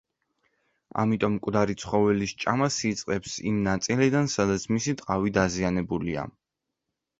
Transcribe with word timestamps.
ამიტომ 1.03 1.33
მკვდარი 1.35 1.75
ცხოველის 1.83 2.33
ჭამას 2.45 2.79
იწყებს 2.93 3.37
იმ 3.51 3.61
ნაწილიდან, 3.69 4.33
სადაც 4.39 4.67
მისი 4.75 4.99
ტყავი 5.05 5.37
დაზიანებულია. 5.39 6.29